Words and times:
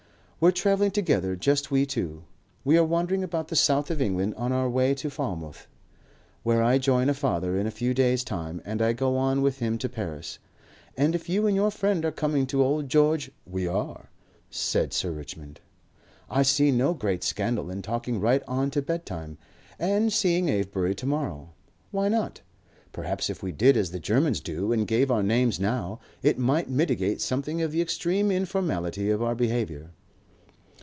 "We're 0.43 0.49
travelling 0.49 0.89
together, 0.89 1.35
just 1.35 1.69
we 1.69 1.85
two. 1.85 2.23
We 2.65 2.75
are 2.75 2.83
wandering 2.83 3.23
about 3.23 3.49
the 3.49 3.55
south 3.55 3.91
of 3.91 4.01
England 4.01 4.33
on 4.37 4.51
our 4.51 4.67
way 4.67 4.95
to 4.95 5.11
Falmouth. 5.11 5.67
Where 6.41 6.63
I 6.63 6.79
join 6.79 7.09
a 7.11 7.13
father 7.13 7.55
in 7.59 7.67
a 7.67 7.69
few 7.69 7.93
days' 7.93 8.23
time, 8.23 8.59
and 8.65 8.81
I 8.81 8.91
go 8.93 9.17
on 9.17 9.43
with 9.43 9.59
him 9.59 9.77
to 9.77 9.87
Paris. 9.87 10.39
And 10.97 11.13
if 11.13 11.29
you 11.29 11.45
and 11.45 11.55
your 11.55 11.69
friend 11.69 12.03
are 12.05 12.11
coming 12.11 12.47
to 12.47 12.57
the 12.57 12.63
Old 12.63 12.89
George" 12.89 13.29
"We 13.55 13.67
are," 13.67 14.09
said 14.49 14.93
Sir 14.93 15.11
Richmond. 15.11 15.61
"I 16.27 16.41
see 16.41 16.71
no 16.71 16.95
great 16.95 17.23
scandal 17.23 17.69
in 17.69 17.83
talking 17.83 18.19
right 18.19 18.41
on 18.47 18.71
to 18.71 18.81
bedtime. 18.81 19.37
And 19.77 20.11
seeing 20.11 20.49
Avebury 20.49 20.95
to 20.95 21.05
morrow. 21.05 21.49
Why 21.91 22.09
not? 22.09 22.41
Perhaps 22.93 23.29
if 23.29 23.43
we 23.43 23.51
did 23.51 23.77
as 23.77 23.91
the 23.91 23.99
Germans 23.99 24.39
do 24.39 24.71
and 24.73 24.87
gave 24.87 25.11
our 25.11 25.21
names 25.21 25.59
now, 25.59 25.99
it 26.23 26.39
might 26.39 26.67
mitigate 26.67 27.21
something 27.21 27.61
of 27.61 27.71
the 27.71 27.81
extreme 27.83 28.31
informality 28.31 29.11
of 29.11 29.21
our 29.21 29.35
behaviour." 29.35 29.91